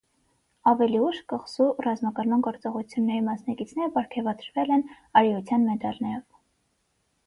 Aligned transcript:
Ավելի 0.69 1.01
ուշ 1.07 1.19
կղզու 1.33 1.67
ռազմակալման 1.89 2.43
գործողությունների 2.49 3.23
մասնակիցները 3.29 3.95
պարգևատրվել 4.01 4.77
են 4.81 4.87
արիության 5.23 5.73
մեդալներով։ 5.73 6.31